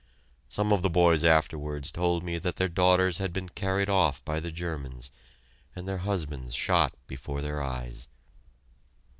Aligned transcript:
Some 0.49 0.73
of 0.73 0.81
the 0.81 0.89
boys 0.89 1.23
afterwards 1.23 1.91
told 1.91 2.23
me 2.23 2.39
that 2.39 2.55
their 2.55 2.67
daughters 2.67 3.19
had 3.19 3.31
been 3.31 3.49
carried 3.49 3.87
off 3.87 4.25
by 4.25 4.39
the 4.39 4.51
Germans, 4.51 5.11
and 5.75 5.87
their 5.87 5.99
husbands 5.99 6.55
shot 6.55 6.95
before 7.05 7.41
their 7.43 7.61
eyes. 7.61 8.07